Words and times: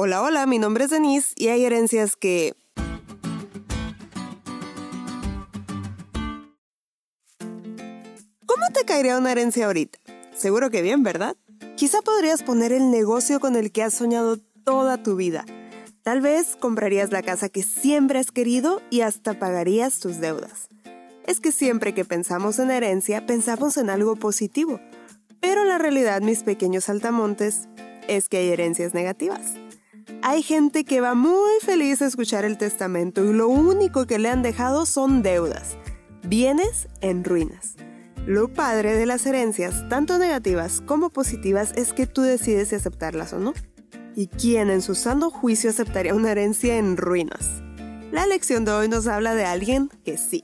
Hola, 0.00 0.22
hola, 0.22 0.46
mi 0.46 0.60
nombre 0.60 0.84
es 0.84 0.90
Denise 0.90 1.34
y 1.34 1.48
hay 1.48 1.64
herencias 1.64 2.14
que... 2.14 2.54
¿Cómo 8.46 8.66
te 8.72 8.84
caería 8.86 9.18
una 9.18 9.32
herencia 9.32 9.66
ahorita? 9.66 9.98
Seguro 10.36 10.70
que 10.70 10.82
bien, 10.82 11.02
¿verdad? 11.02 11.34
Quizá 11.74 12.00
podrías 12.02 12.44
poner 12.44 12.70
el 12.70 12.92
negocio 12.92 13.40
con 13.40 13.56
el 13.56 13.72
que 13.72 13.82
has 13.82 13.92
soñado 13.92 14.38
toda 14.62 15.02
tu 15.02 15.16
vida. 15.16 15.44
Tal 16.04 16.20
vez 16.20 16.54
comprarías 16.54 17.10
la 17.10 17.24
casa 17.24 17.48
que 17.48 17.64
siempre 17.64 18.20
has 18.20 18.30
querido 18.30 18.80
y 18.90 19.00
hasta 19.00 19.36
pagarías 19.40 19.98
tus 19.98 20.20
deudas. 20.20 20.68
Es 21.26 21.40
que 21.40 21.50
siempre 21.50 21.92
que 21.92 22.04
pensamos 22.04 22.60
en 22.60 22.70
herencia, 22.70 23.26
pensamos 23.26 23.76
en 23.76 23.90
algo 23.90 24.14
positivo. 24.14 24.78
Pero 25.40 25.64
la 25.64 25.76
realidad, 25.76 26.22
mis 26.22 26.44
pequeños 26.44 26.88
altamontes, 26.88 27.68
es 28.06 28.28
que 28.28 28.36
hay 28.36 28.50
herencias 28.50 28.94
negativas. 28.94 29.54
Hay 30.20 30.42
gente 30.42 30.84
que 30.84 31.00
va 31.00 31.14
muy 31.14 31.60
feliz 31.62 32.02
a 32.02 32.06
escuchar 32.06 32.44
el 32.44 32.58
testamento 32.58 33.24
y 33.24 33.32
lo 33.32 33.48
único 33.48 34.04
que 34.06 34.18
le 34.18 34.28
han 34.28 34.42
dejado 34.42 34.84
son 34.84 35.22
deudas, 35.22 35.78
bienes 36.26 36.88
en 37.00 37.22
ruinas. 37.22 37.76
Lo 38.26 38.52
padre 38.52 38.96
de 38.96 39.06
las 39.06 39.24
herencias, 39.26 39.88
tanto 39.88 40.18
negativas 40.18 40.82
como 40.84 41.10
positivas, 41.10 41.72
es 41.76 41.92
que 41.92 42.06
tú 42.06 42.22
decides 42.22 42.70
si 42.70 42.74
aceptarlas 42.74 43.32
o 43.32 43.38
no. 43.38 43.54
¿Y 44.16 44.26
quién 44.26 44.70
en 44.70 44.82
su 44.82 44.96
sano 44.96 45.30
juicio 45.30 45.70
aceptaría 45.70 46.14
una 46.14 46.32
herencia 46.32 46.78
en 46.78 46.96
ruinas? 46.96 47.62
La 48.10 48.26
lección 48.26 48.64
de 48.64 48.72
hoy 48.72 48.88
nos 48.88 49.06
habla 49.06 49.36
de 49.36 49.44
alguien 49.44 49.88
que 50.04 50.18
sí. 50.18 50.42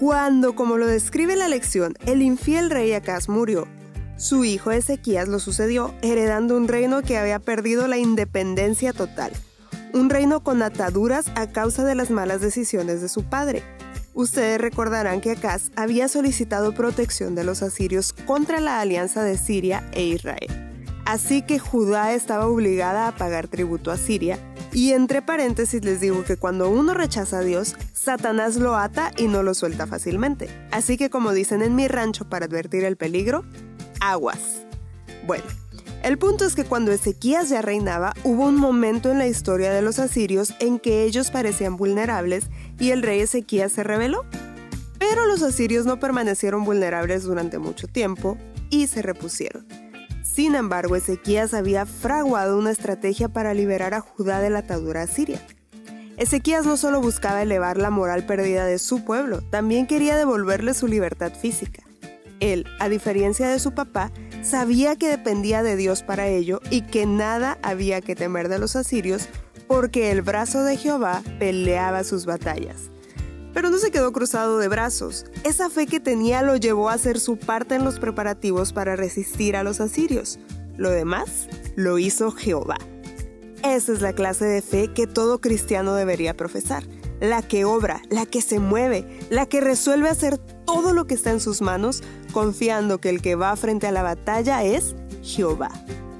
Cuando, 0.00 0.56
como 0.56 0.78
lo 0.78 0.86
describe 0.86 1.36
la 1.36 1.48
lección, 1.48 1.94
el 2.06 2.22
infiel 2.22 2.70
rey 2.70 2.94
Acaz 2.94 3.28
murió, 3.28 3.68
su 4.16 4.44
hijo 4.44 4.70
Ezequías 4.70 5.28
lo 5.28 5.38
sucedió, 5.38 5.94
heredando 6.02 6.56
un 6.56 6.68
reino 6.68 7.02
que 7.02 7.18
había 7.18 7.38
perdido 7.38 7.88
la 7.88 7.98
independencia 7.98 8.92
total, 8.92 9.32
un 9.92 10.10
reino 10.10 10.42
con 10.42 10.62
ataduras 10.62 11.26
a 11.34 11.48
causa 11.48 11.84
de 11.84 11.94
las 11.94 12.10
malas 12.10 12.40
decisiones 12.40 13.02
de 13.02 13.08
su 13.08 13.24
padre. 13.24 13.62
Ustedes 14.14 14.60
recordarán 14.60 15.20
que 15.20 15.32
Acaz 15.32 15.72
había 15.74 16.06
solicitado 16.08 16.72
protección 16.72 17.34
de 17.34 17.42
los 17.42 17.62
asirios 17.62 18.12
contra 18.12 18.60
la 18.60 18.80
alianza 18.80 19.24
de 19.24 19.36
Siria 19.36 19.82
e 19.92 20.04
Israel. 20.04 20.64
Así 21.04 21.42
que 21.42 21.58
Judá 21.58 22.14
estaba 22.14 22.46
obligada 22.46 23.08
a 23.08 23.14
pagar 23.14 23.48
tributo 23.48 23.90
a 23.90 23.96
Siria. 23.96 24.38
Y 24.72 24.92
entre 24.92 25.22
paréntesis 25.22 25.84
les 25.84 26.00
digo 26.00 26.24
que 26.24 26.36
cuando 26.36 26.70
uno 26.70 26.94
rechaza 26.94 27.38
a 27.38 27.42
Dios, 27.42 27.76
Satanás 27.92 28.56
lo 28.56 28.76
ata 28.76 29.12
y 29.16 29.28
no 29.28 29.42
lo 29.42 29.54
suelta 29.54 29.86
fácilmente. 29.86 30.48
Así 30.72 30.96
que 30.96 31.10
como 31.10 31.32
dicen 31.32 31.62
en 31.62 31.76
mi 31.76 31.88
rancho 31.88 32.28
para 32.28 32.46
advertir 32.46 32.84
el 32.84 32.96
peligro, 32.96 33.44
aguas. 34.04 34.66
Bueno, 35.26 35.44
el 36.02 36.18
punto 36.18 36.44
es 36.44 36.54
que 36.54 36.64
cuando 36.64 36.92
Ezequías 36.92 37.48
ya 37.48 37.62
reinaba, 37.62 38.12
hubo 38.24 38.44
un 38.44 38.56
momento 38.56 39.10
en 39.10 39.18
la 39.18 39.26
historia 39.26 39.72
de 39.72 39.80
los 39.80 39.98
asirios 39.98 40.54
en 40.60 40.78
que 40.78 41.04
ellos 41.04 41.30
parecían 41.30 41.76
vulnerables 41.76 42.44
y 42.78 42.90
el 42.90 43.02
rey 43.02 43.20
Ezequías 43.20 43.72
se 43.72 43.82
rebeló. 43.82 44.24
Pero 44.98 45.26
los 45.26 45.42
asirios 45.42 45.86
no 45.86 45.98
permanecieron 45.98 46.64
vulnerables 46.64 47.22
durante 47.22 47.58
mucho 47.58 47.88
tiempo 47.88 48.36
y 48.68 48.86
se 48.86 49.00
repusieron. 49.00 49.66
Sin 50.22 50.54
embargo, 50.54 50.96
Ezequías 50.96 51.54
había 51.54 51.86
fraguado 51.86 52.58
una 52.58 52.70
estrategia 52.70 53.28
para 53.28 53.54
liberar 53.54 53.94
a 53.94 54.00
Judá 54.00 54.40
de 54.40 54.50
la 54.50 54.60
atadura 54.60 55.02
asiria. 55.02 55.40
Ezequías 56.16 56.66
no 56.66 56.76
solo 56.76 57.00
buscaba 57.00 57.42
elevar 57.42 57.78
la 57.78 57.90
moral 57.90 58.26
perdida 58.26 58.66
de 58.66 58.78
su 58.78 59.04
pueblo, 59.04 59.40
también 59.42 59.86
quería 59.86 60.16
devolverle 60.16 60.74
su 60.74 60.86
libertad 60.86 61.32
física. 61.32 61.82
Él, 62.40 62.66
a 62.78 62.88
diferencia 62.88 63.48
de 63.48 63.58
su 63.58 63.72
papá, 63.72 64.12
sabía 64.42 64.96
que 64.96 65.08
dependía 65.08 65.62
de 65.62 65.76
Dios 65.76 66.02
para 66.02 66.28
ello 66.28 66.60
y 66.70 66.82
que 66.82 67.06
nada 67.06 67.58
había 67.62 68.00
que 68.00 68.16
temer 68.16 68.48
de 68.48 68.58
los 68.58 68.76
asirios 68.76 69.28
porque 69.66 70.10
el 70.10 70.22
brazo 70.22 70.62
de 70.62 70.76
Jehová 70.76 71.22
peleaba 71.38 72.04
sus 72.04 72.26
batallas. 72.26 72.90
Pero 73.52 73.70
no 73.70 73.78
se 73.78 73.90
quedó 73.90 74.12
cruzado 74.12 74.58
de 74.58 74.68
brazos. 74.68 75.26
Esa 75.44 75.70
fe 75.70 75.86
que 75.86 76.00
tenía 76.00 76.42
lo 76.42 76.56
llevó 76.56 76.90
a 76.90 76.94
hacer 76.94 77.20
su 77.20 77.38
parte 77.38 77.76
en 77.76 77.84
los 77.84 78.00
preparativos 78.00 78.72
para 78.72 78.96
resistir 78.96 79.56
a 79.56 79.62
los 79.62 79.80
asirios. 79.80 80.40
Lo 80.76 80.90
demás 80.90 81.48
lo 81.76 81.98
hizo 81.98 82.32
Jehová. 82.32 82.76
Esa 83.62 83.92
es 83.92 84.02
la 84.02 84.12
clase 84.12 84.44
de 84.44 84.60
fe 84.60 84.92
que 84.92 85.06
todo 85.06 85.40
cristiano 85.40 85.94
debería 85.94 86.36
profesar. 86.36 86.84
La 87.20 87.42
que 87.42 87.64
obra, 87.64 88.02
la 88.10 88.26
que 88.26 88.42
se 88.42 88.58
mueve, 88.58 89.06
la 89.30 89.46
que 89.46 89.60
resuelve 89.60 90.08
hacer 90.08 90.40
todo 90.64 90.92
lo 90.92 91.06
que 91.06 91.14
está 91.14 91.30
en 91.30 91.40
sus 91.40 91.60
manos, 91.60 92.02
confiando 92.32 92.98
que 92.98 93.10
el 93.10 93.22
que 93.22 93.34
va 93.34 93.54
frente 93.56 93.86
a 93.86 93.92
la 93.92 94.02
batalla 94.02 94.64
es 94.64 94.94
Jehová. 95.22 95.70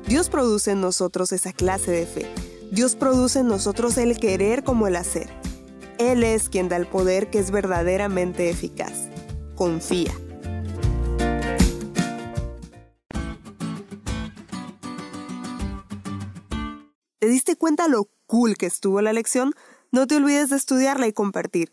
Dios 0.06 0.28
produce 0.28 0.72
en 0.72 0.80
nosotros 0.80 1.32
esa 1.32 1.52
clase 1.52 1.90
de 1.90 2.06
fe. 2.06 2.26
Dios 2.70 2.96
produce 2.96 3.40
en 3.40 3.48
nosotros 3.48 3.96
el 3.98 4.18
querer 4.18 4.64
como 4.64 4.86
el 4.86 4.96
hacer. 4.96 5.28
Él 5.98 6.24
es 6.24 6.48
quien 6.48 6.68
da 6.68 6.76
el 6.76 6.86
poder 6.86 7.30
que 7.30 7.38
es 7.38 7.50
verdaderamente 7.50 8.50
eficaz. 8.50 9.08
Confía. 9.54 10.12
¿Te 17.18 17.28
diste 17.28 17.56
cuenta 17.56 17.88
lo 17.88 18.10
cool 18.26 18.56
que 18.56 18.66
estuvo 18.66 19.00
la 19.00 19.14
lección? 19.14 19.54
No 19.90 20.06
te 20.06 20.16
olvides 20.16 20.50
de 20.50 20.56
estudiarla 20.56 21.06
y 21.06 21.12
compartir 21.12 21.72